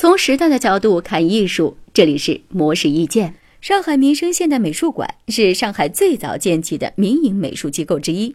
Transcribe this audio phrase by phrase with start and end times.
[0.00, 3.34] 从时代的角度看艺术，这里是模式意见。
[3.60, 8.34] 上海民生现代美术馆是上海最早建起的民营美术机构之一，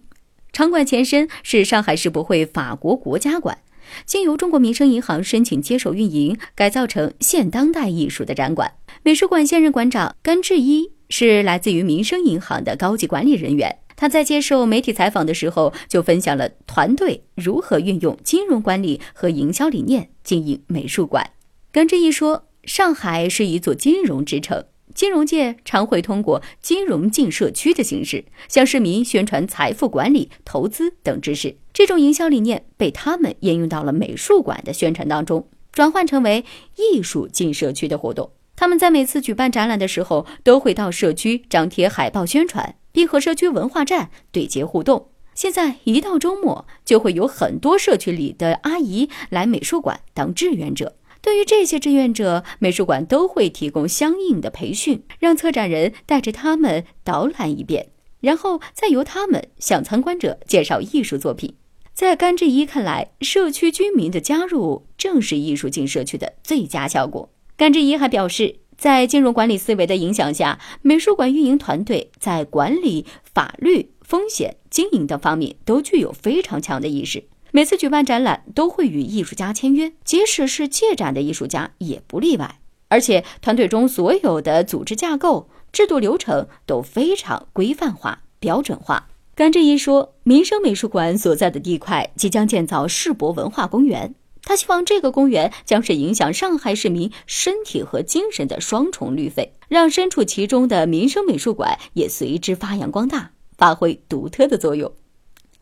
[0.53, 3.57] 场馆前身是上海世博会法国国家馆，
[4.05, 8.71] 经由中国民生银行申请接手运营，改造成现当代艺术的展馆。
[9.01, 13.79] 美术馆现任馆长甘志一是来自于民生银行的高级管理人员。
[13.95, 21.31] 他在接受媒体采访的时候，就分享了团队如何运用金融管理和营销理念经营美术馆。
[21.75, 31.57] 甘志一说：“上海是一座金融之城，金融界常会通过金融进社区的形式，向市民宣传财富管理、投资等知识。
[31.73, 36.45] 这种营销理念被他们应用到了美术馆的宣传当中，转换成为
[36.77, 38.31] 艺术进社区的活动。
[38.55, 45.09] 他们在每次举办展览的时候，都会到社区张贴海报宣传。”并和社区文化站对接互动。
[45.33, 50.95] 现在一到周末，就会有很多社区里的阿姨来美术馆当志愿者。
[51.25, 57.87] 对于这些志愿者，美术馆都会提供相应的培训，让策展人带着他们导览一遍，
[58.19, 61.55] 然后再由他们向参观者介绍艺术作品。
[61.95, 67.31] 在甘志一看来，社区居民的加入正是艺术进社区的最佳效果。
[67.57, 68.57] 甘志一还表示。
[68.77, 77.23] 在金融管理思维的影响下，美术馆运营团队在管理、法律、风险、经营等方面都具有非常强的意识。
[77.55, 82.59] 每次举办展览都会与艺术家签约，即使是借展的艺术家也不例外。
[82.89, 89.07] 而且团队中所有的组织架构、制度流程都非常规范化、标准化。
[89.35, 94.13] 甘志一说，民生美术馆所在的地块即将建造世博文化公园。
[94.43, 104.91] 他希望这个公园将是影响上海市民身体和精神的双重绿肺，让身处其中的民生美术馆也随之发扬光大，发挥独特的作用。